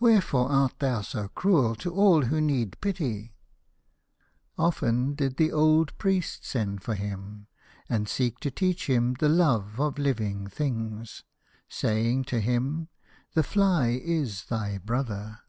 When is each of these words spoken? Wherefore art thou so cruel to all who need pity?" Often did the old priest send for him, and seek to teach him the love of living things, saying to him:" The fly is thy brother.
Wherefore 0.00 0.48
art 0.50 0.78
thou 0.78 1.02
so 1.02 1.28
cruel 1.28 1.74
to 1.74 1.92
all 1.92 2.22
who 2.22 2.40
need 2.40 2.80
pity?" 2.80 3.34
Often 4.58 5.16
did 5.16 5.36
the 5.36 5.52
old 5.52 5.98
priest 5.98 6.46
send 6.46 6.82
for 6.82 6.94
him, 6.94 7.46
and 7.86 8.08
seek 8.08 8.40
to 8.40 8.50
teach 8.50 8.86
him 8.88 9.16
the 9.20 9.28
love 9.28 9.78
of 9.78 9.98
living 9.98 10.46
things, 10.46 11.24
saying 11.68 12.24
to 12.24 12.40
him:" 12.40 12.88
The 13.34 13.42
fly 13.42 13.90
is 14.02 14.46
thy 14.46 14.78
brother. 14.78 15.40